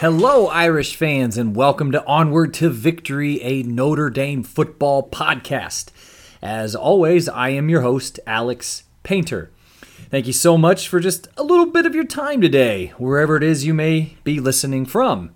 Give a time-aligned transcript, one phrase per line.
[0.00, 5.86] Hello, Irish fans, and welcome to Onward to Victory, a Notre Dame football podcast.
[6.42, 9.50] As always, I am your host, Alex Painter.
[10.10, 13.42] Thank you so much for just a little bit of your time today, wherever it
[13.42, 15.34] is you may be listening from.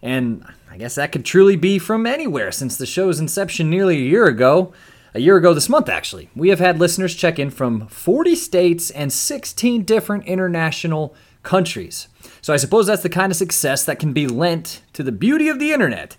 [0.00, 4.08] And I guess that could truly be from anywhere since the show's inception nearly a
[4.08, 4.72] year ago.
[5.12, 6.30] A year ago this month, actually.
[6.34, 12.08] We have had listeners check in from 40 states and 16 different international countries.
[12.40, 15.48] So I suppose that's the kind of success that can be lent to the beauty
[15.48, 16.16] of the internet,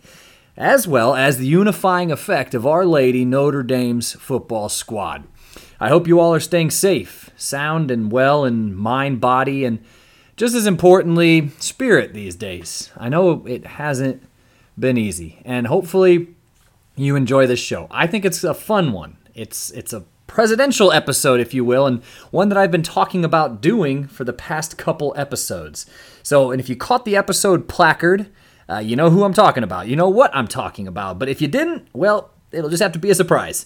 [0.57, 5.23] as well as the unifying effect of Our Lady Notre Dame's football squad.
[5.79, 9.83] I hope you all are staying safe, sound and well in mind, body, and
[10.37, 12.91] just as importantly, spirit these days.
[12.97, 14.23] I know it hasn't
[14.77, 16.35] been easy, and hopefully
[16.95, 17.87] you enjoy this show.
[17.89, 19.17] I think it's a fun one.
[19.33, 22.01] It's it's a presidential episode, if you will, and
[22.31, 25.85] one that I've been talking about doing for the past couple episodes.
[26.23, 28.31] So, and if you caught the episode placard,
[28.69, 29.87] uh, you know who I'm talking about.
[29.87, 31.19] You know what I'm talking about.
[31.19, 33.65] But if you didn't, well, it'll just have to be a surprise.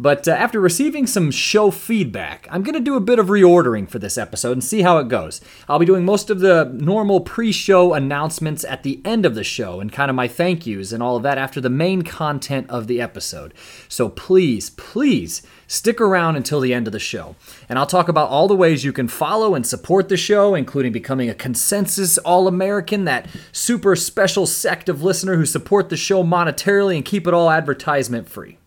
[0.00, 3.88] But uh, after receiving some show feedback, I'm going to do a bit of reordering
[3.88, 5.40] for this episode and see how it goes.
[5.68, 9.42] I'll be doing most of the normal pre show announcements at the end of the
[9.42, 12.70] show and kind of my thank yous and all of that after the main content
[12.70, 13.52] of the episode.
[13.88, 17.34] So please, please stick around until the end of the show.
[17.68, 20.92] And I'll talk about all the ways you can follow and support the show, including
[20.92, 26.22] becoming a consensus All American, that super special sect of listener who support the show
[26.22, 28.57] monetarily and keep it all advertisement free.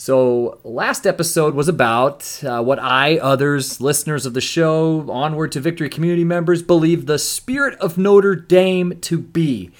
[0.00, 5.60] So, last episode was about uh, what I, others, listeners of the show, Onward to
[5.60, 9.72] Victory community members, believe the spirit of Notre Dame to be.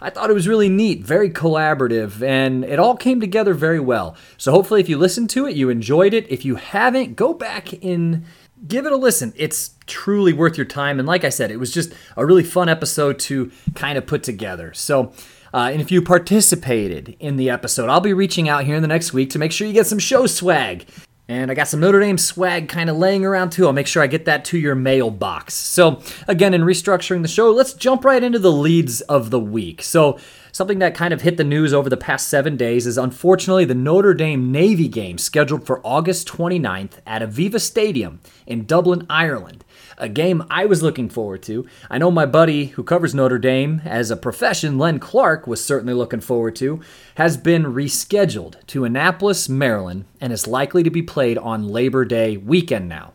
[0.00, 4.14] I thought it was really neat, very collaborative, and it all came together very well.
[4.38, 6.30] So, hopefully, if you listened to it, you enjoyed it.
[6.30, 8.26] If you haven't, go back and
[8.68, 9.32] give it a listen.
[9.34, 11.00] It's truly worth your time.
[11.00, 14.22] And, like I said, it was just a really fun episode to kind of put
[14.22, 14.72] together.
[14.72, 15.12] So,
[15.54, 18.88] uh, and if you participated in the episode, I'll be reaching out here in the
[18.88, 20.84] next week to make sure you get some show swag.
[21.28, 23.66] And I got some Notre Dame swag kind of laying around too.
[23.66, 25.54] I'll make sure I get that to your mailbox.
[25.54, 29.80] So, again, in restructuring the show, let's jump right into the leads of the week.
[29.80, 30.18] So,
[30.50, 33.74] something that kind of hit the news over the past seven days is unfortunately the
[33.76, 39.63] Notre Dame Navy game scheduled for August 29th at Aviva Stadium in Dublin, Ireland
[39.98, 41.66] a game I was looking forward to.
[41.90, 45.94] I know my buddy who covers Notre Dame as a profession, Len Clark, was certainly
[45.94, 46.80] looking forward to,
[47.16, 52.36] has been rescheduled to Annapolis, Maryland, and is likely to be played on Labor Day
[52.36, 53.12] weekend now.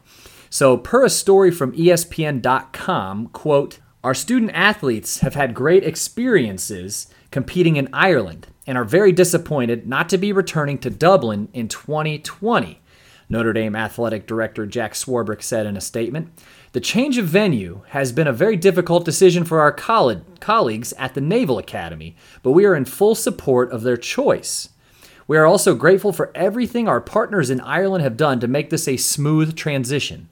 [0.49, 7.75] So, per a story from ESPN.com, quote, our student athletes have had great experiences competing
[7.75, 12.81] in Ireland and are very disappointed not to be returning to Dublin in 2020.
[13.29, 16.29] Notre Dame athletic director Jack Swarbrick said in a statement.
[16.71, 21.13] The change of venue has been a very difficult decision for our coll- colleagues at
[21.13, 24.69] the Naval Academy, but we are in full support of their choice.
[25.27, 28.87] We are also grateful for everything our partners in Ireland have done to make this
[28.87, 30.27] a smooth transition.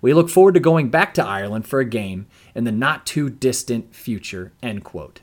[0.00, 3.28] We look forward to going back to Ireland for a game in the not too
[3.28, 4.52] distant future.
[4.62, 5.20] End quote.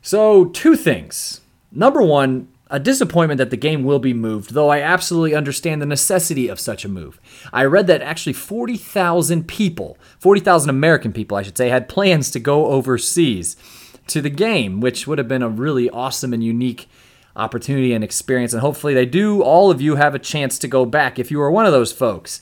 [0.00, 1.40] So, two things.
[1.70, 5.86] Number one, a disappointment that the game will be moved, though I absolutely understand the
[5.86, 7.20] necessity of such a move.
[7.52, 12.40] I read that actually 40,000 people, 40,000 American people, I should say, had plans to
[12.40, 13.56] go overseas
[14.06, 16.88] to the game, which would have been a really awesome and unique
[17.36, 18.54] opportunity and experience.
[18.54, 21.42] And hopefully, they do, all of you have a chance to go back if you
[21.42, 22.40] are one of those folks.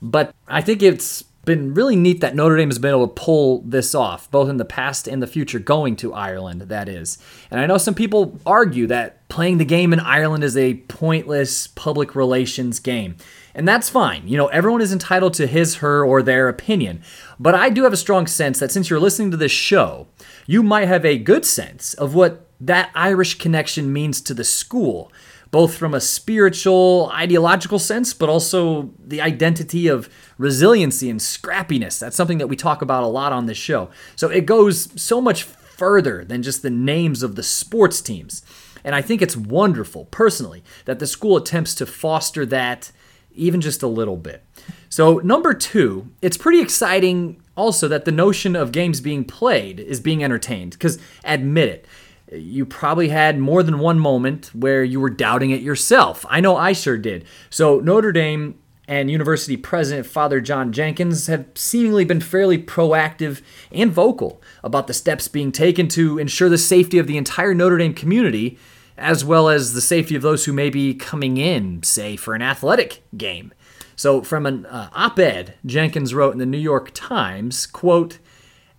[0.00, 3.62] But I think it's been really neat that Notre Dame has been able to pull
[3.62, 7.18] this off, both in the past and the future, going to Ireland, that is.
[7.50, 11.66] And I know some people argue that playing the game in Ireland is a pointless
[11.66, 13.16] public relations game.
[13.54, 14.28] And that's fine.
[14.28, 17.02] You know, everyone is entitled to his, her, or their opinion.
[17.40, 20.06] But I do have a strong sense that since you're listening to this show,
[20.46, 25.10] you might have a good sense of what that Irish connection means to the school
[25.50, 31.98] both from a spiritual, ideological sense, but also the identity of resiliency and scrappiness.
[31.98, 33.90] That's something that we talk about a lot on this show.
[34.16, 38.42] So it goes so much further than just the names of the sports teams.
[38.84, 42.92] And I think it's wonderful, personally, that the school attempts to foster that
[43.32, 44.44] even just a little bit.
[44.88, 50.00] So, number two, it's pretty exciting also that the notion of games being played is
[50.00, 50.72] being entertained.
[50.72, 51.86] Because admit it,
[52.32, 56.24] you probably had more than one moment where you were doubting it yourself.
[56.28, 57.24] I know I sure did.
[57.50, 63.92] So Notre Dame and University President Father John Jenkins have seemingly been fairly proactive and
[63.92, 67.92] vocal about the steps being taken to ensure the safety of the entire Notre Dame
[67.92, 68.58] community,
[68.96, 72.42] as well as the safety of those who may be coming in, say, for an
[72.42, 73.52] athletic game.
[73.94, 78.18] So, from an uh, op-ed Jenkins wrote in the New York Times, quote,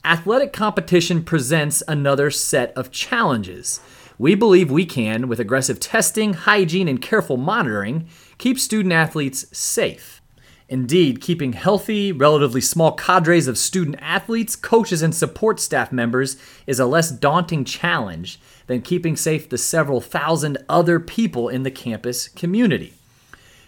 [0.06, 3.80] "Athletic competition presents another set of challenges.
[4.18, 8.08] We believe we can, with aggressive testing, hygiene, and careful monitoring,
[8.38, 10.22] keep student athletes safe.
[10.70, 16.38] Indeed, keeping healthy, relatively small cadres of student athletes, coaches, and support staff members
[16.68, 21.72] is a less daunting challenge than keeping safe the several thousand other people in the
[21.72, 22.94] campus community.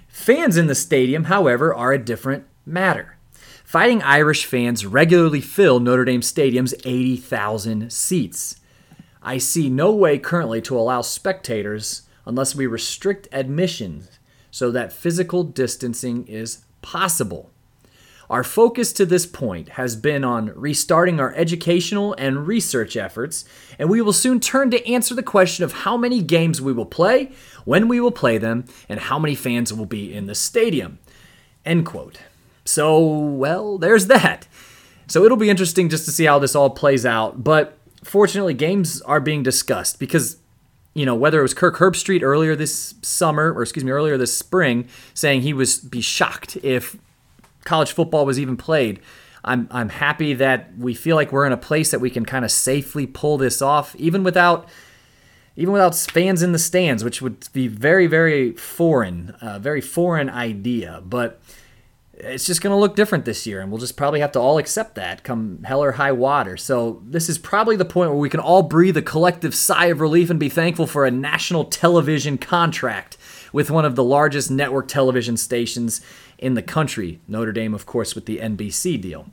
[0.07, 3.15] Fans in the stadium, however, are a different matter.
[3.71, 8.57] Fighting Irish fans regularly fill Notre Dame Stadium's 80,000 seats.
[9.23, 14.09] I see no way currently to allow spectators unless we restrict admissions
[14.51, 17.49] so that physical distancing is possible.
[18.29, 23.45] Our focus to this point has been on restarting our educational and research efforts,
[23.79, 26.85] and we will soon turn to answer the question of how many games we will
[26.85, 27.31] play,
[27.63, 30.99] when we will play them, and how many fans will be in the stadium.
[31.63, 32.19] End quote.
[32.65, 34.47] So, well, there's that.
[35.07, 39.01] So it'll be interesting just to see how this all plays out, but fortunately, games
[39.01, 40.37] are being discussed because
[40.93, 44.37] you know, whether it was Kirk Herbstreit earlier this summer, or excuse me, earlier this
[44.37, 46.97] spring, saying he was be shocked if
[47.63, 48.99] college football was even played.
[49.43, 52.43] I'm I'm happy that we feel like we're in a place that we can kind
[52.43, 54.67] of safely pull this off, even without
[55.55, 60.29] even without fans in the stands, which would be very very foreign, uh, very foreign
[60.29, 61.01] idea.
[61.05, 61.41] But
[62.23, 64.57] it's just going to look different this year, and we'll just probably have to all
[64.57, 66.55] accept that come hell or high water.
[66.55, 70.01] So, this is probably the point where we can all breathe a collective sigh of
[70.01, 73.17] relief and be thankful for a national television contract
[73.51, 76.01] with one of the largest network television stations
[76.37, 77.19] in the country.
[77.27, 79.27] Notre Dame, of course, with the NBC deal.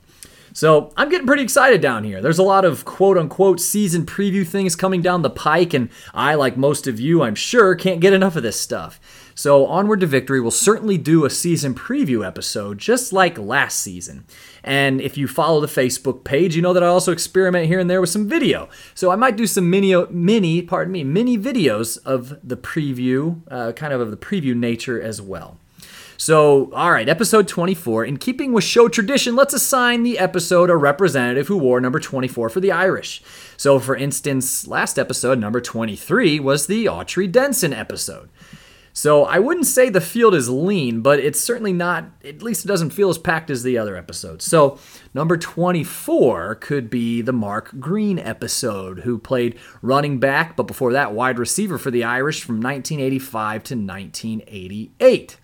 [0.53, 2.21] So I'm getting pretty excited down here.
[2.21, 6.35] There's a lot of quote unquote season preview things coming down the pike, and I,
[6.35, 8.99] like most of you, I'm sure, can't get enough of this stuff.
[9.39, 14.25] So, Onward to Victory will certainly do a season preview episode just like last season.
[14.65, 17.89] And if you follow the Facebook page, you know that I also experiment here and
[17.89, 18.67] there with some video.
[18.93, 23.71] So, I might do some mini, mini pardon me, mini videos of the preview, uh,
[23.71, 25.57] kind of of the preview nature as well.
[26.17, 28.03] So, all right, episode 24.
[28.03, 32.49] In keeping with show tradition, let's assign the episode a representative who wore number 24
[32.49, 33.23] for the Irish.
[33.55, 38.27] So, for instance, last episode, number 23, was the Autry Denson episode.
[38.93, 42.67] So I wouldn't say the field is lean, but it's certainly not, at least it
[42.67, 44.45] doesn't feel as packed as the other episodes.
[44.45, 44.77] So
[45.13, 51.13] number 24 could be the Mark Green episode, who played running back, but before that,
[51.13, 55.37] wide receiver for the Irish from 1985 to 1988.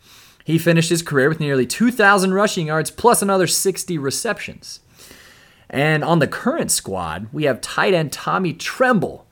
[0.44, 4.81] He finished his career with nearly 2,000 rushing yards plus another 60 receptions.
[5.69, 9.25] And on the current squad, we have tight end Tommy Tremble,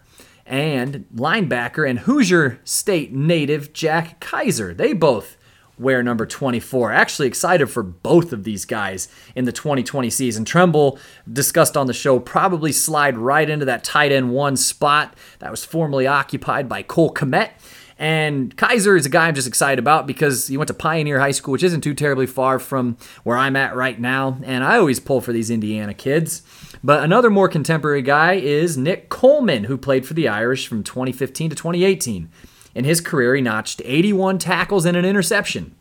[0.45, 4.75] and linebacker and Hoosier State native Jack Kiser.
[4.75, 5.37] They both
[5.77, 6.91] wear number 24.
[6.91, 10.45] Actually excited for both of these guys in the 2020 season.
[10.45, 10.99] Tremble,
[11.31, 15.65] discussed on the show, probably slide right into that tight end one spot that was
[15.65, 17.51] formerly occupied by Cole Kmet.
[17.97, 21.31] And Kiser is a guy I'm just excited about because he went to Pioneer High
[21.31, 24.39] School, which isn't too terribly far from where I'm at right now.
[24.43, 26.41] And I always pull for these Indiana kids.
[26.83, 31.51] But another more contemporary guy is Nick Coleman, who played for the Irish from 2015
[31.51, 32.29] to 2018.
[32.75, 35.75] In his career, he notched 81 tackles and an interception.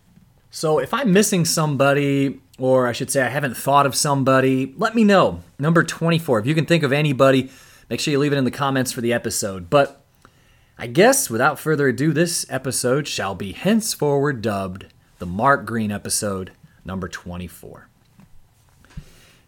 [0.50, 4.94] So if I'm missing somebody, or I should say I haven't thought of somebody, let
[4.94, 5.42] me know.
[5.58, 6.40] Number 24.
[6.40, 7.50] If you can think of anybody,
[7.90, 9.70] make sure you leave it in the comments for the episode.
[9.70, 10.04] But
[10.78, 14.86] I guess without further ado, this episode shall be henceforward dubbed
[15.18, 16.52] the Mark Green episode
[16.84, 17.88] number 24.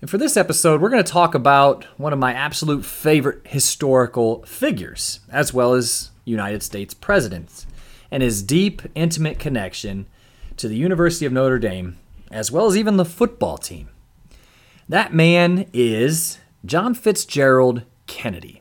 [0.05, 4.43] And for this episode, we're going to talk about one of my absolute favorite historical
[4.45, 7.67] figures, as well as United States presidents,
[8.11, 10.05] and his deep, intimate connection
[10.59, 11.97] to the University of Notre Dame,
[12.31, 13.89] as well as even the football team.
[14.91, 18.61] That man is John Fitzgerald Kennedy.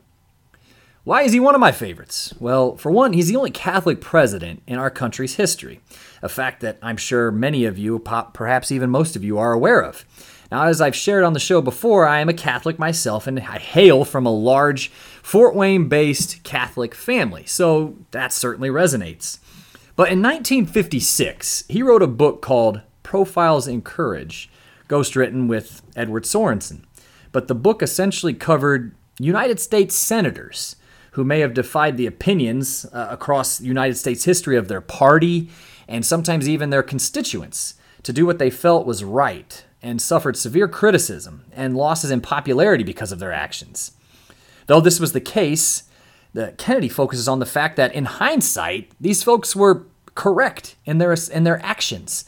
[1.02, 2.32] Why is he one of my favorites?
[2.40, 5.82] Well, for one, he's the only Catholic president in our country's history,
[6.22, 9.82] a fact that I'm sure many of you, perhaps even most of you, are aware
[9.82, 10.06] of.
[10.54, 13.58] Now, as I've shared on the show before, I am a Catholic myself and I
[13.58, 14.88] hail from a large
[15.20, 19.40] Fort Wayne based Catholic family, so that certainly resonates.
[19.96, 24.48] But in 1956, he wrote a book called Profiles in Courage,
[24.88, 26.84] ghostwritten with Edward Sorensen.
[27.32, 30.76] But the book essentially covered United States senators
[31.14, 35.50] who may have defied the opinions uh, across United States history of their party
[35.88, 40.66] and sometimes even their constituents to do what they felt was right and suffered severe
[40.66, 43.92] criticism and losses in popularity because of their actions.
[44.66, 45.84] Though this was the case,
[46.32, 51.14] the Kennedy focuses on the fact that in hindsight, these folks were correct in their
[51.30, 52.24] in their actions.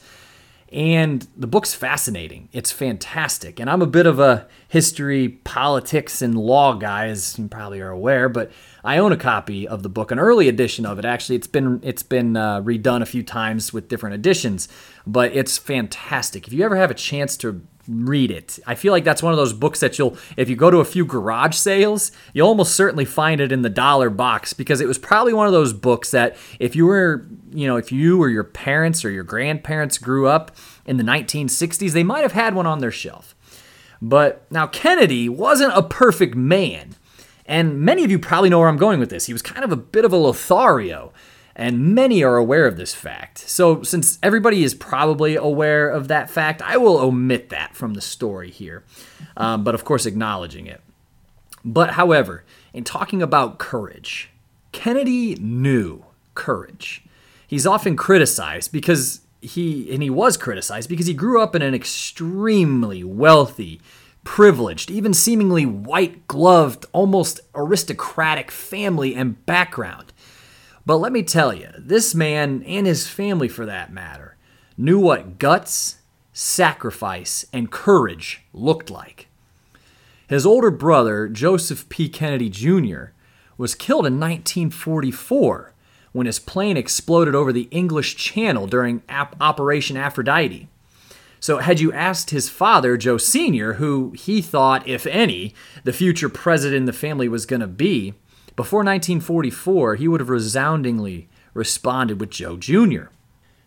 [0.73, 2.49] And the book's fascinating.
[2.53, 3.59] It's fantastic.
[3.59, 7.91] And I'm a bit of a history, politics, and law guy, as you probably are
[7.91, 8.51] aware, but
[8.87, 11.05] I own a copy of the book, an early edition of it.
[11.05, 14.69] Actually, it's been it's been uh, redone a few times with different editions,
[15.07, 16.47] but it's fantastic.
[16.47, 18.59] If you ever have a chance to read it.
[18.67, 20.85] I feel like that's one of those books that you'll, if you go to a
[20.85, 24.99] few garage sales, you'll almost certainly find it in the dollar box because it was
[24.99, 28.45] probably one of those books that if you were, you know, if you or your
[28.45, 32.81] parents or your grandparents grew up in the 1960s, they might have had one on
[32.81, 33.35] their shelf.
[34.03, 36.97] But now Kennedy wasn't a perfect man.
[37.47, 39.27] And many of you probably know where I'm going with this.
[39.27, 41.13] He was kind of a bit of a Lothario
[41.59, 43.39] and many are aware of this fact.
[43.39, 48.03] So, since everybody is probably aware of that fact, I will omit that from the
[48.03, 48.85] story here,
[49.39, 50.83] um, but of course, acknowledging it.
[51.65, 54.31] But, however, in talking about courage,
[54.73, 57.03] Kennedy knew courage.
[57.47, 61.75] He's often criticized because he, and he was criticized because he grew up in an
[61.75, 63.81] extremely wealthy,
[64.27, 70.13] privileged, even seemingly white gloved, almost aristocratic family and background.
[70.85, 74.37] But let me tell you, this man, and his family for that matter,
[74.77, 76.01] knew what guts,
[76.33, 79.29] sacrifice, and courage looked like.
[80.29, 82.09] His older brother, Joseph P.
[82.09, 83.13] Kennedy Jr.,
[83.57, 85.73] was killed in 1944
[86.13, 90.69] when his plane exploded over the English Channel during Operation Aphrodite.
[91.39, 96.29] So, had you asked his father, Joe Sr., who he thought, if any, the future
[96.29, 98.15] president the family was going to be,
[98.57, 103.07] before 1944, he would have resoundingly responded with Joe Jr.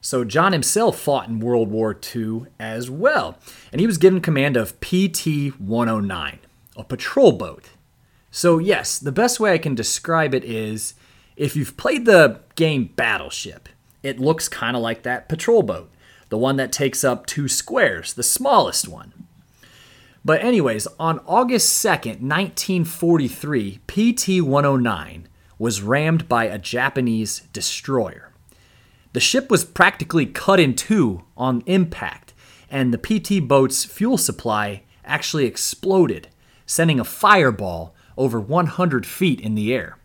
[0.02, 3.38] So John himself fought in World War II as well,
[3.72, 6.40] and he was given command of PT 109,
[6.76, 7.70] a patrol boat.
[8.32, 10.94] So, yes, the best way I can describe it is
[11.36, 13.68] if you've played the game Battleship,
[14.04, 15.92] it looks kind of like that patrol boat,
[16.30, 19.14] the one that takes up two squares, the smallest one.
[20.24, 28.32] But, anyways, on August 2nd, 1943, PT 109 was rammed by a Japanese destroyer.
[29.14, 32.34] The ship was practically cut in two on impact,
[32.70, 36.28] and the PT boat's fuel supply actually exploded,
[36.66, 39.98] sending a fireball over 100 feet in the air.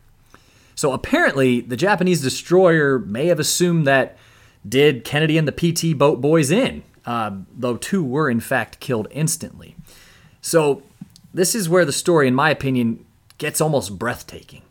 [0.75, 4.16] So apparently, the Japanese destroyer may have assumed that
[4.66, 9.09] did Kennedy and the PT boat boys in, uh, though two were in fact killed
[9.11, 9.76] instantly.
[10.40, 10.83] So,
[11.33, 13.04] this is where the story, in my opinion,
[13.38, 14.62] gets almost breathtaking.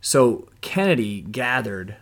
[0.00, 1.96] So, Kennedy gathered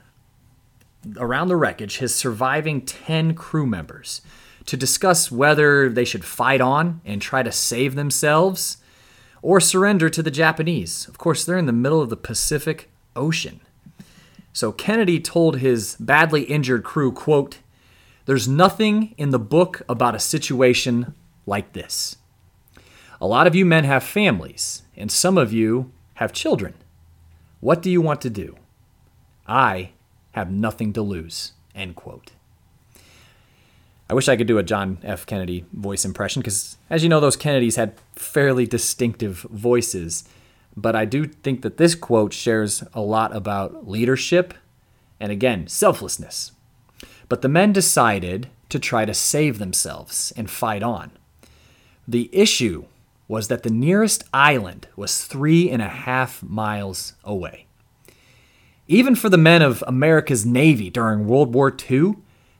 [1.16, 4.22] around the wreckage his surviving 10 crew members
[4.66, 8.78] to discuss whether they should fight on and try to save themselves
[9.42, 11.06] or surrender to the Japanese.
[11.06, 13.60] Of course, they're in the middle of the Pacific Ocean.
[14.54, 17.58] So Kennedy told his badly injured crew, quote,
[18.24, 21.12] "There's nothing in the book about a situation
[21.44, 22.16] like this.
[23.20, 26.74] A lot of you men have families, and some of you have children.
[27.60, 28.54] What do you want to do?
[29.46, 29.90] I
[30.32, 31.52] have nothing to lose.
[31.74, 32.30] End quote.
[34.08, 35.26] I wish I could do a John F.
[35.26, 40.24] Kennedy voice impression because, as you know, those Kennedys had fairly distinctive voices.
[40.76, 44.54] But I do think that this quote shares a lot about leadership
[45.20, 46.52] and, again, selflessness.
[47.28, 51.12] But the men decided to try to save themselves and fight on.
[52.08, 52.86] The issue
[53.28, 57.66] was that the nearest island was three and a half miles away.
[58.86, 62.16] Even for the men of America's Navy during World War II,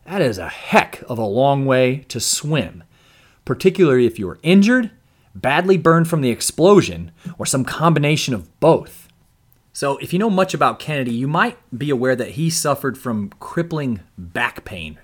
[0.06, 2.84] that is a heck of a long way to swim,
[3.44, 4.90] particularly if you were injured,
[5.34, 9.08] badly burned from the explosion, or some combination of both.
[9.72, 13.30] So, if you know much about Kennedy, you might be aware that he suffered from
[13.40, 14.98] crippling back pain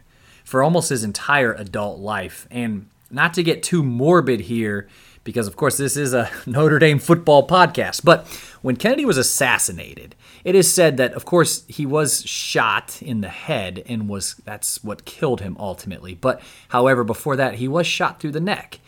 [0.45, 2.47] for almost his entire adult life.
[2.51, 4.89] And not to get too morbid here,
[5.25, 8.05] because, of course, this is a Notre Dame football podcast.
[8.05, 8.27] But
[8.63, 13.29] when Kennedy was assassinated, it is said that, of course, he was shot in the
[13.29, 16.15] head and was that's what killed him ultimately.
[16.15, 18.81] But, however, before that, he was shot through the neck.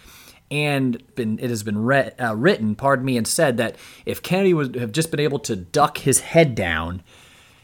[0.53, 4.53] And been, it has been re- uh, written, pardon me, and said that if Kennedy
[4.53, 7.03] would have just been able to duck his head down,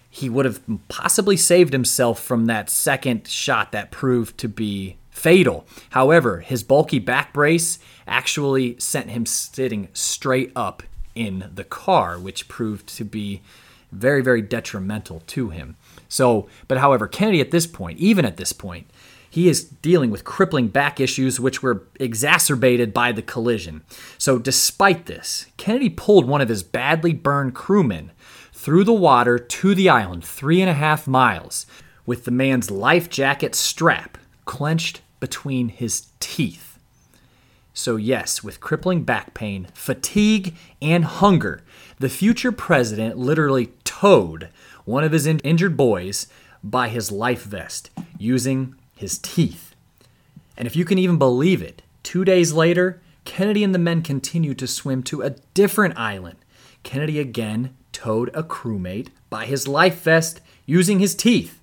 [0.09, 5.67] he would have possibly saved himself from that second shot that proved to be fatal.
[5.91, 10.83] However, his bulky back brace actually sent him sitting straight up
[11.15, 13.43] in the car, which proved to be
[13.93, 15.77] very, very detrimental to him.
[16.09, 18.89] So, but however, Kennedy at this point, even at this point,
[19.31, 23.83] He is dealing with crippling back issues, which were exacerbated by the collision.
[24.17, 28.13] So, despite this, Kennedy pulled one of his badly burned crewmen
[28.53, 31.67] through the water to the island, three and a half miles,
[32.07, 36.79] with the man's life jacket strap clenched between his teeth.
[37.75, 41.63] So, yes, with crippling back pain, fatigue, and hunger,
[42.01, 44.49] the future president literally towed
[44.85, 46.27] one of his in- injured boys
[46.65, 49.75] by his life vest using his teeth.
[50.57, 54.59] And if you can even believe it, two days later, Kennedy and the men continued
[54.59, 56.39] to swim to a different island.
[56.83, 61.61] Kennedy again towed a crewmate by his life vest using his teeth.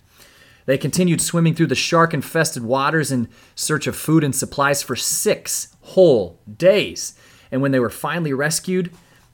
[0.65, 4.95] They continued swimming through the shark infested waters in search of food and supplies for
[4.95, 7.17] six whole days.
[7.51, 8.91] And when they were finally rescued,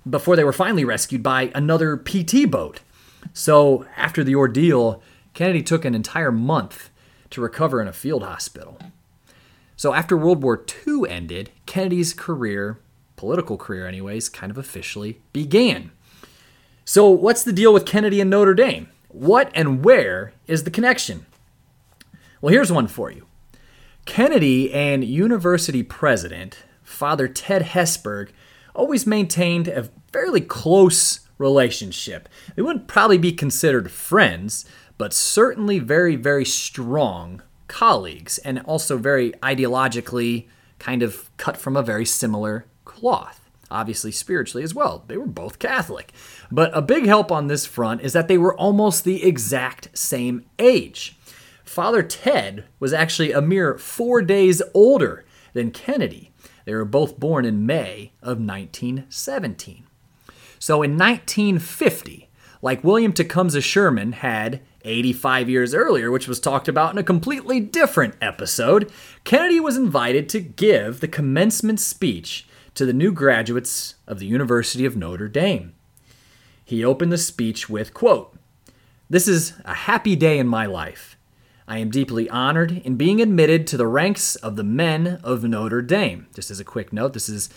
[0.10, 2.82] before they were finally rescued by another PT boat.
[3.34, 5.02] So, after the ordeal,
[5.34, 6.90] Kennedy took an entire month
[7.32, 8.78] to recover in a field hospital.
[9.76, 12.80] So, after World War II ended, Kennedy's career,
[13.16, 15.92] political career anyways, kind of officially began.
[16.86, 18.90] So, what's the deal with Kennedy and Notre Dame?
[19.08, 21.26] What and where is the connection?
[22.42, 23.26] Well, here's one for you.
[24.06, 28.30] Kennedy and university president, Father Ted Hesburgh,
[28.76, 32.30] always maintained a fairly close relationship.
[32.56, 34.66] They wouldn't probably be considered friends,
[35.02, 40.46] but certainly very, very strong colleagues and also very ideologically
[40.78, 43.50] kind of cut from a very similar cloth.
[43.72, 45.04] Obviously, spiritually as well.
[45.08, 46.12] They were both Catholic.
[46.52, 50.46] But a big help on this front is that they were almost the exact same
[50.60, 51.18] age.
[51.64, 56.32] Father Ted was actually a mere four days older than Kennedy.
[56.66, 59.84] They were both born in May of 1917.
[60.60, 62.30] So in 1950,
[62.62, 67.60] like William Tecumseh Sherman had 85 years earlier, which was talked about in a completely
[67.60, 68.92] different episode,
[69.24, 74.86] Kennedy was invited to give the commencement speech to the new graduates of the University
[74.86, 75.74] of Notre Dame.
[76.64, 78.36] He opened the speech with, quote,
[79.10, 81.18] This is a happy day in my life.
[81.68, 85.82] I am deeply honored in being admitted to the ranks of the men of Notre
[85.82, 86.28] Dame.
[86.34, 87.50] Just as a quick note, this is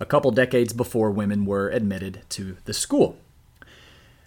[0.00, 3.16] a couple decades before women were admitted to the school.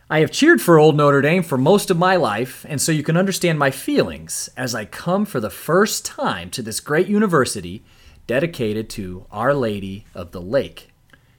[0.07, 3.01] I have cheered for Old Notre Dame for most of my life, and so you
[3.01, 7.83] can understand my feelings as I come for the first time to this great university
[8.27, 10.91] dedicated to Our Lady of the Lake.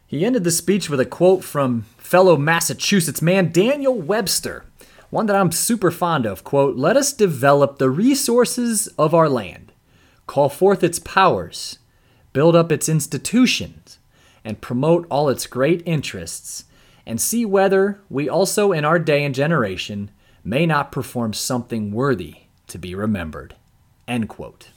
[0.05, 4.65] He ended the speech with a quote from fellow Massachusetts man Daniel Webster,
[5.11, 6.43] one that I'm super fond of.
[6.43, 9.71] Quote, Let us develop the resources of our land,
[10.27, 11.79] call forth its powers,
[12.33, 14.01] build up its institutions,
[14.45, 16.65] and promote all its great interests,
[17.07, 20.11] and see whether we also in our day and generation
[20.43, 23.55] may not perform something worthy to be remembered.
[24.09, 24.71] End quote.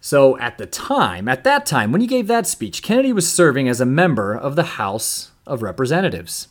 [0.00, 3.68] So at the time, at that time, when he gave that speech, Kennedy was serving
[3.68, 6.48] as a member of the House of Representatives.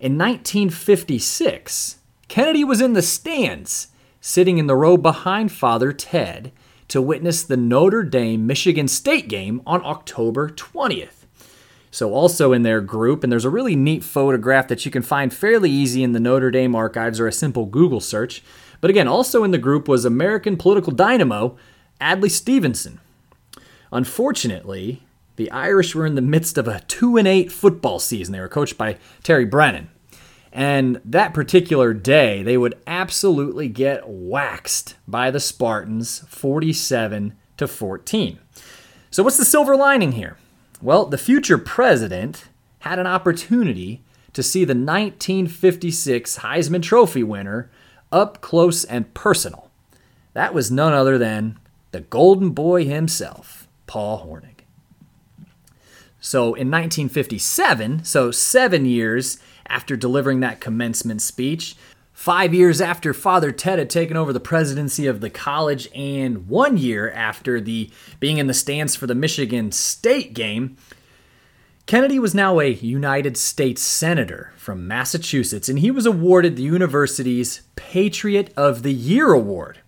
[0.00, 3.88] In 1956, Kennedy was in the stands,
[4.20, 6.50] sitting in the row behind Father Ted
[6.88, 11.23] to witness the Notre Dame Michigan State game on October 20th.
[11.94, 15.32] So, also in their group, and there's a really neat photograph that you can find
[15.32, 18.42] fairly easy in the Notre Dame archives or a simple Google search.
[18.80, 21.56] But again, also in the group was American political dynamo
[22.00, 22.98] Adlai Stevenson.
[23.92, 25.04] Unfortunately,
[25.36, 28.32] the Irish were in the midst of a 2 and 8 football season.
[28.32, 29.88] They were coached by Terry Brennan.
[30.52, 38.40] And that particular day, they would absolutely get waxed by the Spartans 47 to 14.
[39.12, 40.38] So what's the silver lining here?
[40.84, 44.02] Well, the future president had an opportunity
[44.34, 47.70] to see the 1956 Heisman Trophy winner
[48.12, 49.70] up close and personal.
[50.34, 51.58] That was none other than
[51.92, 54.60] the golden boy himself, Paul Hornung.
[56.20, 61.76] So in 1957, so seven years after delivering that commencement speech,
[62.14, 66.78] five years after Father Ted had taken over the presidency of the college, and one
[66.78, 70.78] year after the being in the stands for the Michigan State game,
[71.86, 77.60] Kennedy was now a United States Senator from Massachusetts, and he was awarded the university's
[77.76, 79.80] Patriot of the Year award.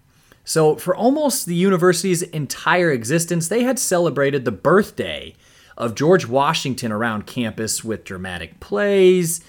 [0.44, 5.34] So, for almost the university's entire existence, they had celebrated the birthday
[5.76, 9.40] of George Washington around campus with dramatic plays,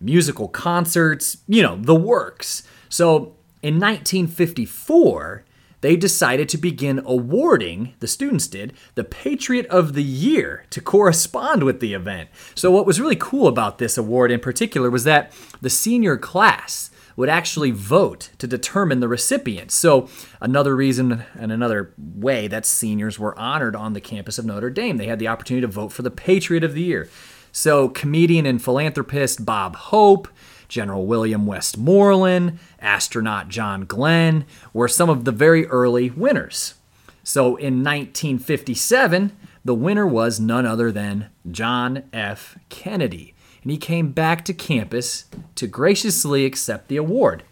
[0.00, 2.62] musical concerts, you know, the works.
[2.88, 5.44] So, in 1954,
[5.84, 11.62] they decided to begin awarding, the students did, the Patriot of the Year to correspond
[11.62, 12.30] with the event.
[12.54, 15.30] So, what was really cool about this award in particular was that
[15.60, 19.70] the senior class would actually vote to determine the recipient.
[19.70, 20.08] So,
[20.40, 24.96] another reason and another way that seniors were honored on the campus of Notre Dame.
[24.96, 27.10] They had the opportunity to vote for the Patriot of the Year.
[27.56, 30.26] So, comedian and philanthropist Bob Hope,
[30.66, 36.74] General William Westmoreland, astronaut John Glenn were some of the very early winners.
[37.22, 42.58] So, in 1957, the winner was none other than John F.
[42.70, 45.24] Kennedy and he came back to campus
[45.56, 47.42] to graciously accept the award.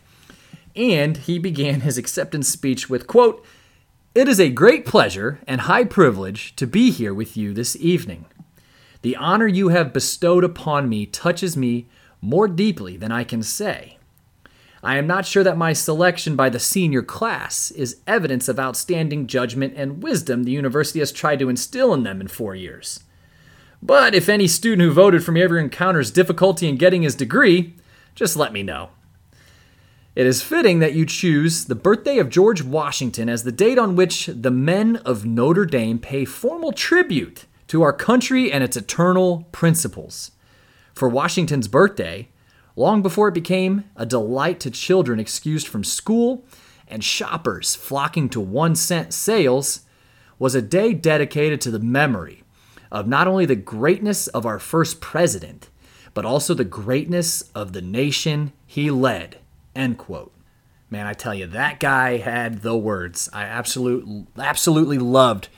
[0.77, 3.45] And he began his acceptance speech with, quote,
[4.15, 8.27] It is a great pleasure and high privilege to be here with you this evening.
[9.03, 11.87] The honor you have bestowed upon me touches me
[12.21, 13.99] more deeply than I can say.
[14.85, 19.29] I am not sure that my selection by the senior class is evidence of outstanding
[19.29, 23.01] judgment and wisdom the university has tried to instill in them in four years.
[23.81, 27.75] But if any student who voted for me ever encounters difficulty in getting his degree,
[28.15, 28.91] just let me know.
[30.15, 33.97] It is fitting that you choose the birthday of George Washington as the date on
[33.97, 39.49] which the men of Notre Dame pay formal tribute to our country and its eternal
[39.51, 40.33] principles.
[40.93, 42.29] For Washington's birthday,
[42.77, 46.45] long before it became a delight to children excused from school
[46.87, 49.87] and shoppers flocking to one cent sales,
[50.39, 52.43] was a day dedicated to the memory
[52.91, 55.71] of not only the greatness of our first president,
[56.13, 59.39] but also the greatness of the nation he led.
[59.75, 60.35] End quote.
[60.91, 63.31] Man, I tell you, that guy had the words.
[63.33, 65.49] I absolutely, absolutely loved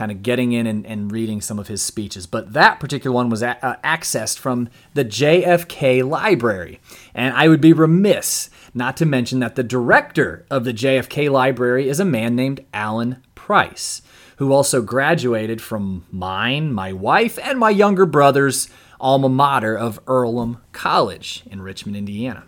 [0.00, 2.26] kind of getting in and, and reading some of his speeches.
[2.26, 6.80] But that particular one was a- uh, accessed from the JFK Library.
[7.14, 11.86] And I would be remiss not to mention that the director of the JFK Library
[11.86, 14.00] is a man named Alan Price
[14.38, 20.62] who also graduated from mine, my wife, and my younger brother's alma mater of Earlham
[20.72, 22.44] College in Richmond, Indiana.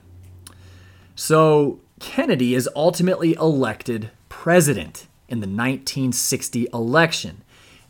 [1.14, 7.42] So, Kennedy is ultimately elected president in the 1960 election,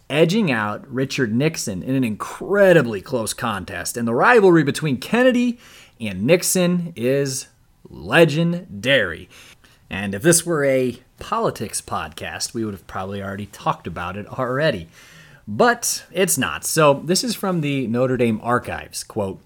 [0.09, 3.97] edging out Richard Nixon in an incredibly close contest.
[3.97, 5.59] And the rivalry between Kennedy
[6.01, 7.49] and Nixon is
[7.91, 9.29] legendary.
[9.91, 14.27] And if this were a politics podcast, we would have probably already talked about it
[14.39, 14.87] already.
[15.49, 16.65] But it's not.
[16.65, 19.03] So this is from the Notre Dame archives.
[19.03, 19.41] Quote,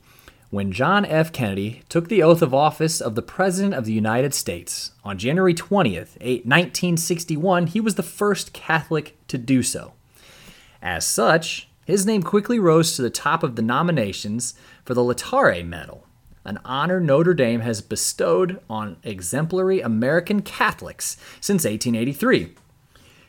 [0.57, 1.33] when John F.
[1.33, 5.53] Kennedy took the oath of office of the President of the United States on January
[5.53, 9.92] 20th, 1961, he was the first Catholic to do so.
[10.81, 15.62] As such, his name quickly rose to the top of the nominations for the Laetare
[15.62, 16.07] Medal,
[16.42, 22.55] an honor Notre Dame has bestowed on exemplary American Catholics since 1883.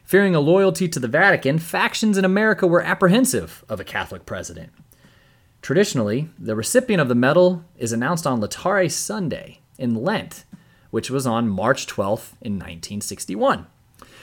[0.06, 4.72] Fearing a loyalty to the Vatican, factions in America were apprehensive of a Catholic president.
[5.62, 10.46] Traditionally, the recipient of the medal is announced on Laetare Sunday in Lent,
[10.91, 13.67] which was on March 12th in 1961.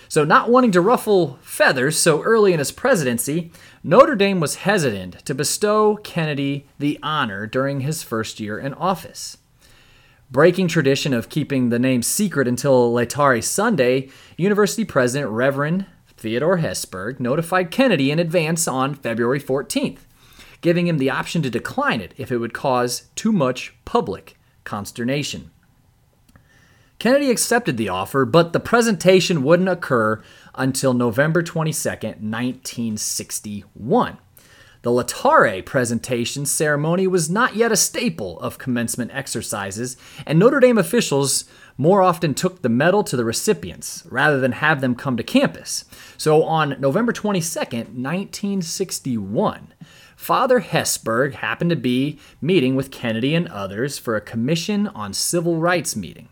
[0.09, 3.51] So, not wanting to ruffle feathers so early in his presidency,
[3.83, 9.39] Notre Dame was hesitant to bestow Kennedy the honor during his first year in office.
[10.31, 17.21] Breaking tradition of keeping the name secret until Laetare Sunday, University President Reverend Theodore Hesburgh
[17.21, 19.99] notified Kennedy in advance on February 14th,
[20.65, 25.51] giving him the option to decline it if it would cause too much public consternation.
[26.99, 30.23] Kennedy accepted the offer, but the presentation wouldn't occur
[30.55, 34.17] until November 22, 1961.
[34.81, 40.79] The Laetare presentation ceremony was not yet a staple of commencement exercises, and Notre Dame
[40.79, 41.45] officials
[41.77, 45.85] more often took the medal to the recipients rather than have them come to campus.
[46.17, 49.75] So on November 22, 1961,
[50.25, 55.59] Father Hesburgh happened to be meeting with Kennedy and others for a Commission on Civil
[55.59, 56.31] Rights meeting.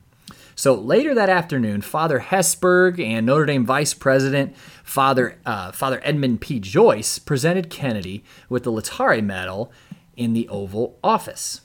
[0.54, 6.40] So later that afternoon, Father Hesburgh and Notre Dame Vice President Father uh, Father Edmund
[6.40, 6.58] P.
[6.58, 9.70] Joyce presented Kennedy with the Laetare Medal
[10.16, 11.60] in the Oval Office.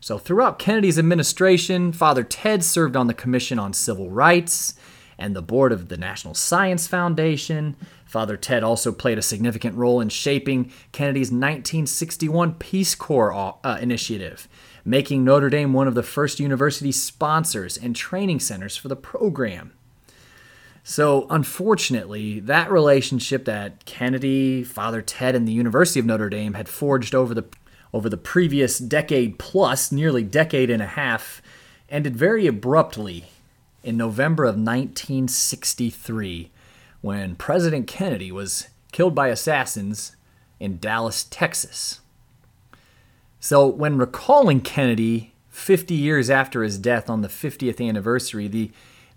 [0.00, 4.74] So throughout Kennedy's administration, Father Ted served on the Commission on Civil Rights
[5.18, 7.76] and the board of the National Science Foundation.
[8.06, 14.48] Father Ted also played a significant role in shaping Kennedy's 1961 Peace Corps uh, initiative
[14.84, 19.72] making Notre Dame one of the first university sponsors and training centers for the program.
[20.82, 26.68] So, unfortunately, that relationship that Kennedy, Father Ted, and the University of Notre Dame had
[26.68, 27.44] forged over the
[27.94, 31.40] over the previous decade plus, nearly decade and a half,
[31.88, 33.24] ended very abruptly
[33.84, 36.50] in November of 1963
[37.00, 40.16] when President Kennedy was killed by assassins
[40.58, 42.00] in Dallas, Texas.
[43.38, 48.70] So, when recalling Kennedy, 50 years after his death on the 50th anniversary, the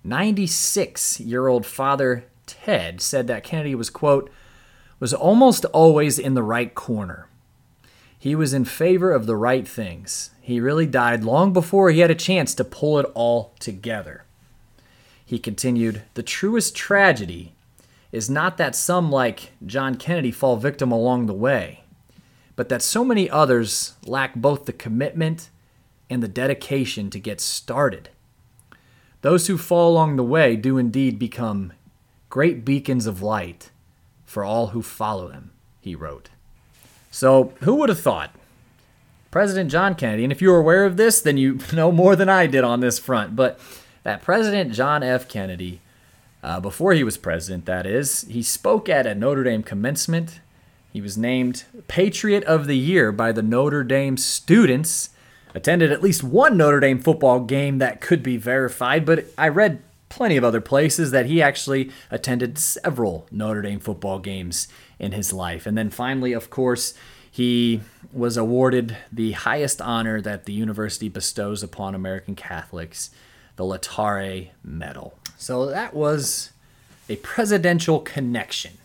[0.03, 4.30] 96 year old father Ted said that Kennedy was, quote,
[4.99, 7.27] was almost always in the right corner.
[8.19, 10.32] He was in favor of the right things.
[10.41, 14.25] He really died long before he had a chance to pull it all together.
[15.27, 17.53] He continued, The truest tragedy
[18.13, 21.83] is not that some like John Kennedy fall victim along the way,
[22.55, 25.49] but that so many others lack both the commitment
[26.09, 28.09] and the dedication to get started.
[29.21, 31.73] Those who fall along the way do indeed become
[32.29, 33.69] great beacons of light
[34.23, 36.29] for all who follow them, he wrote.
[37.11, 38.33] So, who would have thought?
[39.29, 42.47] President John Kennedy, and if you're aware of this, then you know more than I
[42.47, 43.59] did on this front, but
[44.08, 45.28] that President John F.
[45.28, 45.82] Kennedy,
[46.41, 50.39] uh, before he was president, that is, he spoke at a Notre Dame commencement.
[50.93, 55.10] He was named Patriot of the Year by the Notre Dame students.
[55.54, 59.84] Attended at least one Notre Dame football game that could be verified, but I read
[60.08, 65.34] plenty of other places that he actually attended several Notre Dame football games in his
[65.34, 65.65] life.
[65.65, 66.93] And then finally, of course,
[67.30, 67.82] he
[68.13, 73.12] was awarded the highest honor that the university bestows upon American Catholics,
[73.58, 75.20] the Laetare Medal.
[75.38, 76.52] So that was
[77.10, 78.78] a presidential connection.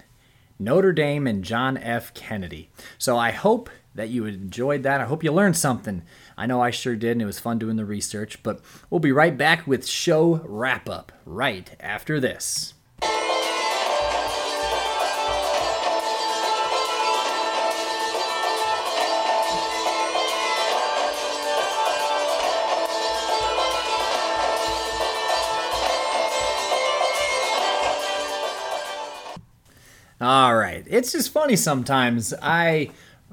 [0.58, 2.12] Notre Dame and John F.
[2.14, 2.70] Kennedy.
[2.98, 5.00] So I hope that you enjoyed that.
[5.00, 6.02] I hope you learned something.
[6.36, 8.42] I know I sure did, and it was fun doing the research.
[8.42, 12.74] But we'll be right back with show wrap up right after this.
[30.92, 32.34] It's just funny sometimes.
[32.42, 32.90] I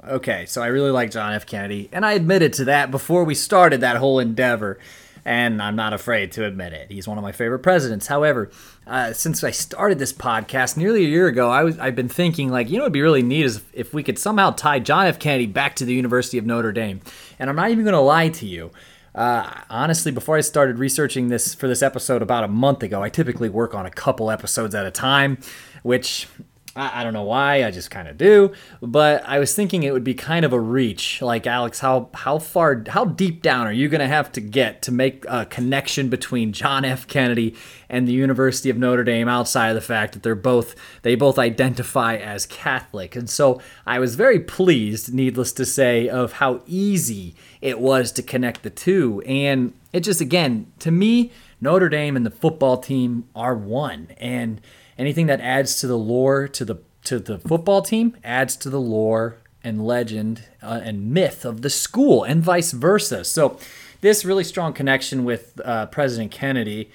[0.08, 1.46] okay, so I really like John F.
[1.46, 4.80] Kennedy, and I admitted to that before we started that whole endeavor,
[5.26, 6.90] and I'm not afraid to admit it.
[6.90, 8.08] He's one of my favorite presidents.
[8.08, 8.50] However,
[8.88, 12.48] uh, since I started this podcast nearly a year ago, I was I've been thinking
[12.50, 15.20] like, you know, it'd be really neat is if we could somehow tie John F.
[15.20, 17.02] Kennedy back to the University of Notre Dame.
[17.40, 18.72] And I'm not even going to lie to you.
[19.14, 23.10] Uh, honestly, before I started researching this for this episode about a month ago, I
[23.10, 25.40] typically work on a couple episodes at a time,
[25.84, 26.28] which
[26.76, 28.54] I, I don't know why, I just kind of do.
[28.82, 31.22] But I was thinking it would be kind of a reach.
[31.22, 34.82] Like, Alex, how, how far, how deep down are you going to have to get
[34.84, 37.08] to make a connection between John F.
[37.08, 37.56] Kennedy
[37.90, 41.40] and the University of Notre Dame outside of the fact that they're both, they both
[41.40, 43.16] identify as Catholic?
[43.16, 48.24] And so I was very pleased, needless to say, of how easy it was to
[48.24, 49.22] connect the two.
[49.26, 54.10] And it just, again, to me, Notre Dame and the football team are one.
[54.18, 54.62] And
[54.98, 58.80] anything that adds to the lore to the to the football team adds to the
[58.80, 63.24] lore and legend uh, and myth of the school and vice versa.
[63.24, 63.58] So
[64.02, 66.92] this really strong connection with uh, President Kennedy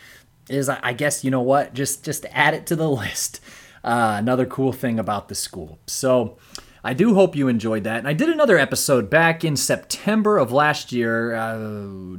[0.48, 1.74] is, I guess, you know what?
[1.74, 3.40] Just just add it to the list.
[3.82, 5.78] Uh, another cool thing about the school.
[5.86, 6.38] So
[6.82, 7.98] I do hope you enjoyed that.
[7.98, 12.16] And I did another episode back in September of last year, uh,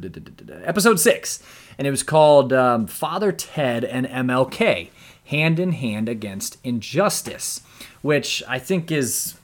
[0.63, 1.41] episode six,
[1.78, 4.90] and it was called um, Father Ted and MLK
[5.26, 7.62] hand in hand against injustice,
[8.02, 9.36] which I think is,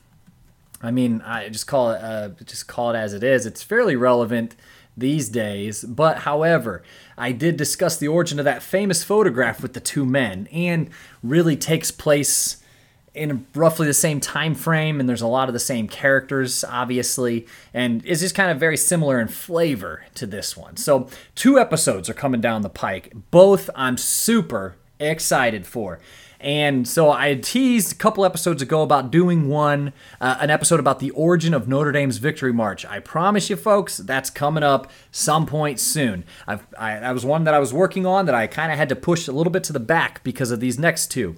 [0.82, 3.46] I mean, I just call it, uh, just call it as it is.
[3.46, 4.56] It's fairly relevant
[4.96, 5.84] these days.
[5.84, 6.84] But however,
[7.18, 10.90] I did discuss the origin of that famous photograph with the two men, and
[11.24, 12.61] really takes place
[13.14, 17.46] in roughly the same time frame and there's a lot of the same characters obviously
[17.74, 22.10] and is just kind of very similar in flavor to this one so two episodes
[22.10, 26.00] are coming down the pike both i'm super excited for.
[26.40, 30.98] And so I teased a couple episodes ago about doing one, uh, an episode about
[30.98, 32.84] the origin of Notre Dame's Victory March.
[32.84, 36.24] I promise you, folks, that's coming up some point soon.
[36.48, 38.90] I've, I, that was one that I was working on that I kind of had
[38.90, 41.36] to push a little bit to the back because of these next two.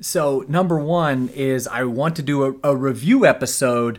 [0.00, 3.98] So, number one is I want to do a, a review episode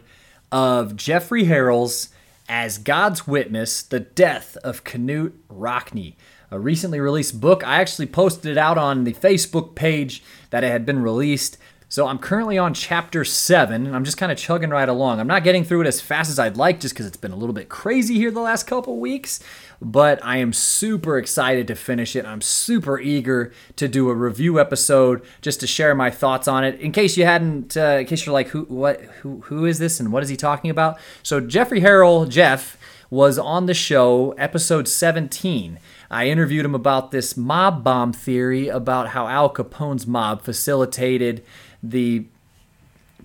[0.51, 2.09] of Jeffrey Harrell's
[2.47, 6.13] As God's Witness The Death of Knute Rockne,
[6.51, 7.65] a recently released book.
[7.65, 11.57] I actually posted it out on the Facebook page that it had been released.
[11.89, 15.19] So I'm currently on chapter seven, and I'm just kind of chugging right along.
[15.19, 17.37] I'm not getting through it as fast as I'd like, just because it's been a
[17.37, 19.39] little bit crazy here the last couple weeks.
[19.81, 22.25] But I am super excited to finish it.
[22.25, 26.79] I'm super eager to do a review episode just to share my thoughts on it.
[26.79, 29.99] In case you hadn't, uh, in case you're like, who, what, who, who is this,
[29.99, 30.97] and what is he talking about?
[31.21, 32.77] So Jeffrey Harrell, Jeff,
[33.09, 39.09] was on the show, episode 17 I interviewed him about this mob bomb theory about
[39.09, 41.43] how Al Capone's mob facilitated
[41.83, 42.25] the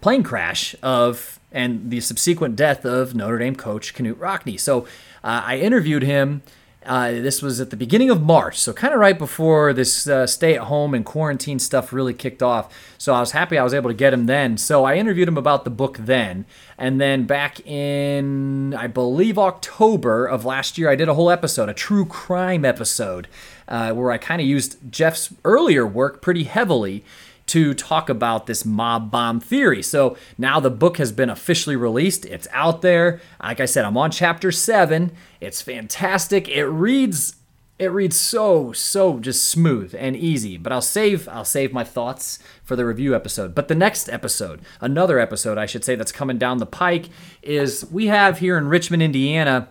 [0.00, 4.58] plane crash of and the subsequent death of Notre Dame coach Knute Rockne.
[4.58, 4.86] So
[5.24, 6.42] uh, I interviewed him.
[6.84, 10.26] Uh, this was at the beginning of March, so kind of right before this uh,
[10.26, 12.74] stay at home and quarantine stuff really kicked off.
[12.98, 14.56] So I was happy I was able to get him then.
[14.56, 16.44] So I interviewed him about the book then.
[16.76, 21.68] And then back in, I believe, October of last year, I did a whole episode,
[21.68, 23.28] a true crime episode,
[23.68, 27.04] uh, where I kind of used Jeff's earlier work pretty heavily
[27.46, 29.82] to talk about this mob bomb theory.
[29.82, 32.24] So now the book has been officially released.
[32.24, 33.20] It's out there.
[33.42, 35.12] Like I said, I'm on chapter 7.
[35.40, 36.48] It's fantastic.
[36.48, 37.36] It reads
[37.82, 42.38] it reads so so just smooth and easy but i'll save i'll save my thoughts
[42.62, 46.38] for the review episode but the next episode another episode i should say that's coming
[46.38, 47.08] down the pike
[47.42, 49.68] is we have here in richmond indiana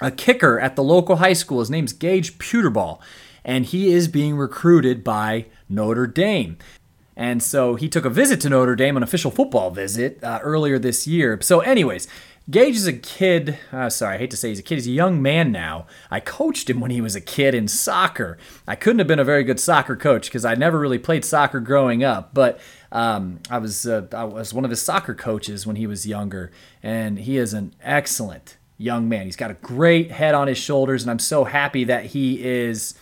[0.00, 2.98] a kicker at the local high school his name's gage pewterball
[3.44, 6.56] and he is being recruited by notre dame
[7.16, 10.78] and so he took a visit to Notre Dame, an official football visit, uh, earlier
[10.78, 11.38] this year.
[11.40, 12.06] So, anyways,
[12.48, 13.58] Gage is a kid.
[13.72, 14.76] Uh, sorry, I hate to say he's a kid.
[14.76, 15.86] He's a young man now.
[16.12, 18.38] I coached him when he was a kid in soccer.
[18.68, 21.58] I couldn't have been a very good soccer coach because I never really played soccer
[21.58, 22.34] growing up.
[22.34, 22.60] But
[22.92, 26.52] um, I was uh, I was one of his soccer coaches when he was younger,
[26.84, 29.24] and he is an excellent young man.
[29.24, 32.94] He's got a great head on his shoulders, and I'm so happy that he is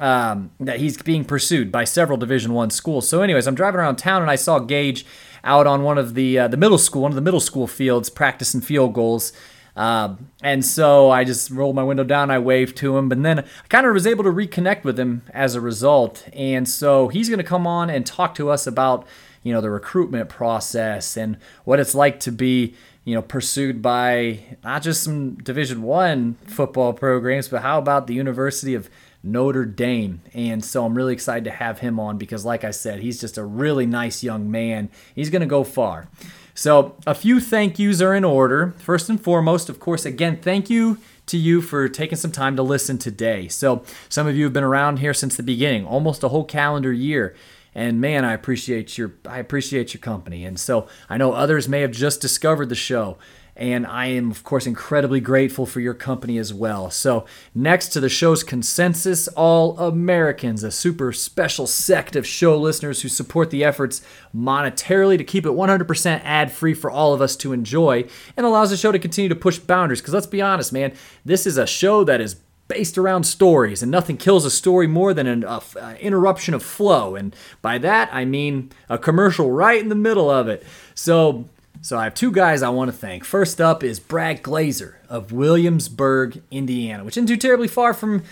[0.00, 3.08] um, that he's being pursued by several Division One schools.
[3.08, 5.06] So, anyways, I'm driving around town and I saw Gage
[5.44, 8.10] out on one of the uh, the middle school, one of the middle school fields,
[8.10, 9.32] practicing field goals.
[9.76, 13.40] Uh, and so I just rolled my window down, I waved to him, but then
[13.40, 16.26] I kind of was able to reconnect with him as a result.
[16.32, 19.06] And so he's going to come on and talk to us about,
[19.42, 24.40] you know, the recruitment process and what it's like to be, you know, pursued by
[24.64, 28.88] not just some Division One football programs, but how about the University of
[29.26, 30.22] Notre Dame.
[30.32, 33.36] And so I'm really excited to have him on because, like I said, he's just
[33.36, 34.88] a really nice young man.
[35.14, 36.08] He's going to go far.
[36.54, 38.72] So, a few thank yous are in order.
[38.78, 42.62] First and foremost, of course, again, thank you to you for taking some time to
[42.62, 43.46] listen today.
[43.48, 46.94] So, some of you have been around here since the beginning, almost a whole calendar
[46.94, 47.36] year.
[47.74, 50.46] And man, I appreciate your I appreciate your company.
[50.46, 53.18] And so, I know others may have just discovered the show
[53.56, 56.90] and I am, of course, incredibly grateful for your company as well.
[56.90, 63.00] So, next to the show's consensus, All Americans, a super special sect of show listeners
[63.00, 64.02] who support the efforts
[64.34, 68.04] monetarily to keep it 100% ad free for all of us to enjoy
[68.36, 70.02] and allows the show to continue to push boundaries.
[70.02, 70.92] Because let's be honest, man,
[71.24, 72.36] this is a show that is
[72.68, 75.60] based around stories, and nothing kills a story more than an uh,
[76.00, 77.14] interruption of flow.
[77.14, 80.64] And by that, I mean a commercial right in the middle of it.
[80.94, 81.48] So,
[81.86, 83.24] so I have two guys I want to thank.
[83.24, 88.24] First up is Brad Glazer of Williamsburg, Indiana, which isn't too terribly far from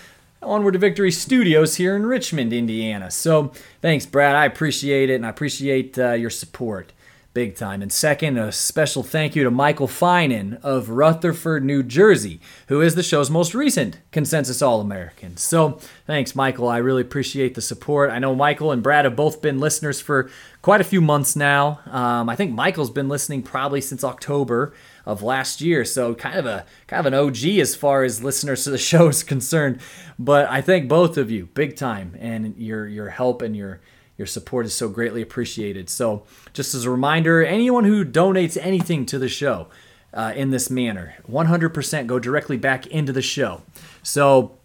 [0.43, 3.13] Onward to Victory Studios here in Richmond, Indiana.
[3.13, 4.35] So thanks, Brad.
[4.35, 6.93] I appreciate it, and I appreciate uh, your support
[7.35, 7.83] big time.
[7.83, 12.95] And second, a special thank you to Michael Finan of Rutherford, New Jersey, who is
[12.95, 15.37] the show's most recent Consensus All American.
[15.37, 16.69] So thanks, Michael.
[16.69, 18.11] I really appreciate the support.
[18.11, 20.31] I know Michael and Brad have both been listeners for
[20.63, 21.81] quite a few months now.
[21.87, 24.73] Um, I think Michael's been listening probably since October
[25.05, 28.65] of last year, so kind of a kind of an OG as far as listeners
[28.65, 29.81] to the show is concerned.
[30.19, 33.81] But I thank both of you big time, and your your help and your
[34.17, 35.91] your support is so greatly appreciated.
[35.91, 39.69] So, just as a reminder, anyone who donates anything to the show
[40.13, 43.63] uh, in this manner, 100% go directly back into the show.
[44.03, 44.57] So,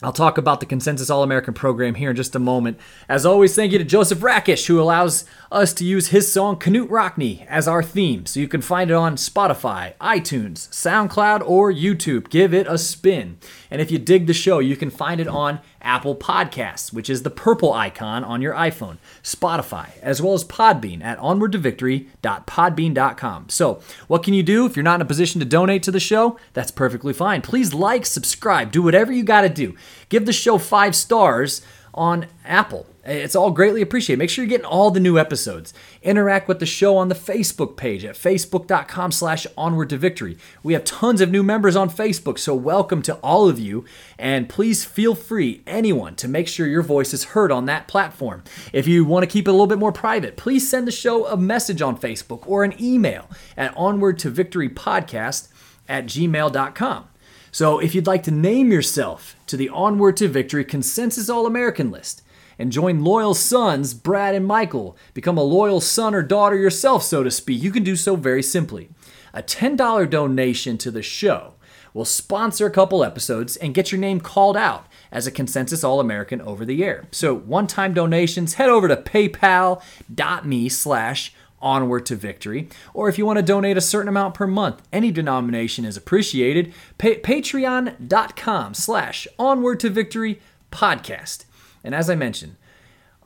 [0.00, 2.78] I'll talk about the Consensus All American program here in just a moment.
[3.08, 6.88] As always, thank you to Joseph Rakish, who allows us to use his song Knute
[6.88, 8.26] Rockne as our theme.
[8.26, 12.28] So you can find it on Spotify, iTunes, SoundCloud, or YouTube.
[12.28, 13.38] Give it a spin.
[13.70, 17.22] And if you dig the show, you can find it on Apple Podcasts, which is
[17.22, 23.48] the purple icon on your iPhone, Spotify, as well as Podbean at onwardtovictory.podbean.com.
[23.48, 26.00] So, what can you do if you're not in a position to donate to the
[26.00, 26.38] show?
[26.52, 27.40] That's perfectly fine.
[27.42, 29.76] Please like, subscribe, do whatever you got to do.
[30.08, 31.62] Give the show five stars
[31.94, 32.86] on Apple.
[33.04, 34.18] It's all greatly appreciated.
[34.18, 35.72] Make sure you're getting all the new episodes.
[36.02, 40.36] Interact with the show on the Facebook page at facebook.com slash onward to victory.
[40.62, 43.84] We have tons of new members on Facebook, so welcome to all of you.
[44.18, 48.42] And please feel free, anyone, to make sure your voice is heard on that platform.
[48.72, 51.26] If you want to keep it a little bit more private, please send the show
[51.26, 55.48] a message on Facebook or an email at onward to victory podcast
[55.88, 57.08] at gmail.com.
[57.50, 61.90] So if you'd like to name yourself to the Onward to Victory Consensus All American
[61.90, 62.22] list
[62.58, 67.22] and join loyal sons Brad and Michael, become a loyal son or daughter yourself, so
[67.22, 68.88] to speak, you can do so very simply.
[69.32, 71.54] A $10 donation to the show
[71.94, 76.40] will sponsor a couple episodes and get your name called out as a consensus all-american
[76.40, 77.06] over the air.
[77.10, 82.68] So one-time donations, head over to paypal.me slash Onward to Victory.
[82.94, 86.72] Or if you want to donate a certain amount per month, any denomination is appreciated.
[86.98, 90.40] Pa- Patreon.com slash Onward to Victory
[90.70, 91.44] podcast.
[91.84, 92.56] And as I mentioned,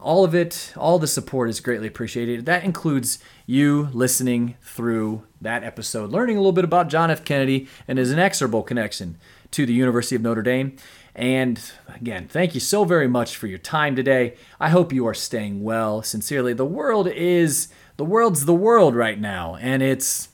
[0.03, 2.45] all of it, all the support is greatly appreciated.
[2.47, 7.25] That includes you listening through that episode, learning a little bit about John F.
[7.25, 9.17] Kennedy and his inexorable connection
[9.53, 10.77] to the University of Notre Dame.
[11.15, 11.61] And
[11.95, 14.35] again, thank you so very much for your time today.
[14.59, 16.03] I hope you are staying well.
[16.03, 20.29] Sincerely, the world is the world's the world right now, and it's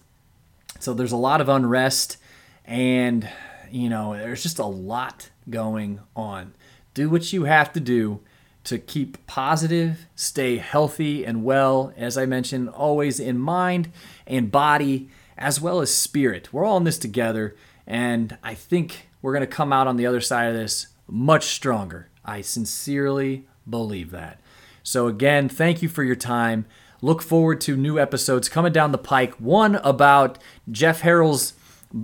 [0.78, 2.16] so there's a lot of unrest
[2.64, 3.28] and
[3.70, 6.54] you know, there's just a lot going on.
[6.98, 8.18] Do what you have to do
[8.64, 13.92] to keep positive, stay healthy and well, as I mentioned, always in mind
[14.26, 16.52] and body as well as spirit.
[16.52, 17.54] We're all in this together,
[17.86, 21.44] and I think we're going to come out on the other side of this much
[21.44, 22.08] stronger.
[22.24, 24.40] I sincerely believe that.
[24.82, 26.66] So, again, thank you for your time.
[27.00, 29.34] Look forward to new episodes coming down the pike.
[29.34, 30.38] One about
[30.68, 31.52] Jeff Harrell's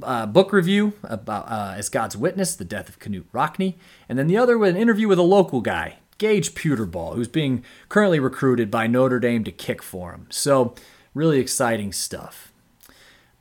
[0.03, 3.75] uh, book review about uh, as God's Witness, the death of Knute Rockne,
[4.09, 7.65] and then the other with an interview with a local guy, Gage Pewterball, who's being
[7.89, 10.27] currently recruited by Notre Dame to kick for him.
[10.31, 10.75] So,
[11.13, 12.53] really exciting stuff.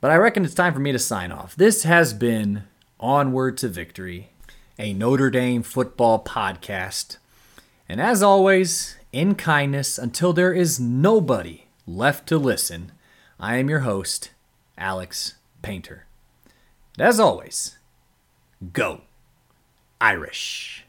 [0.00, 1.56] But I reckon it's time for me to sign off.
[1.56, 2.64] This has been
[3.00, 4.30] Onward to Victory,
[4.78, 7.16] a Notre Dame football podcast.
[7.88, 12.92] And as always, in kindness, until there is nobody left to listen,
[13.38, 14.30] I am your host,
[14.76, 16.06] Alex Painter.
[16.98, 17.78] And as always,
[18.72, 19.00] go
[20.00, 20.84] Irish.